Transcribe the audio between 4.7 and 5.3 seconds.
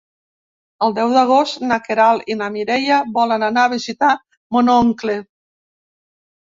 oncle.